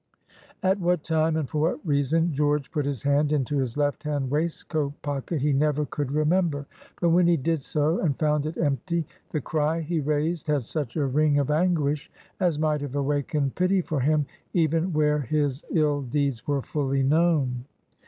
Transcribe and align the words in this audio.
At 0.63 0.79
what 0.79 1.03
time 1.03 1.37
and 1.37 1.47
for 1.47 1.59
what 1.61 1.85
reason 1.87 2.33
George 2.33 2.71
put 2.71 2.87
his 2.87 3.03
hand 3.03 3.31
into 3.31 3.57
his 3.59 3.77
left 3.77 4.01
hand 4.01 4.31
waistcoat 4.31 4.99
pocket 5.03 5.41
he 5.41 5.53
never 5.53 5.85
could 5.85 6.11
remember. 6.11 6.65
But 6.99 7.09
when 7.09 7.27
he 7.27 7.37
did 7.37 7.61
so, 7.61 7.99
and 7.99 8.17
found 8.17 8.47
it 8.47 8.57
empty, 8.57 9.05
the 9.29 9.41
cry 9.41 9.81
he 9.81 9.99
raised 9.99 10.47
had 10.47 10.65
such 10.65 10.95
a 10.95 11.05
ring 11.05 11.37
of 11.37 11.51
anguish 11.51 12.09
as 12.39 12.57
might 12.57 12.81
have 12.81 12.95
awakened 12.95 13.53
pity 13.53 13.81
for 13.81 13.99
him, 13.99 14.25
even 14.55 14.91
where 14.91 15.19
his 15.19 15.63
ill 15.69 16.01
deeds 16.01 16.47
were 16.47 16.63
fully 16.63 17.03
known. 17.03 17.65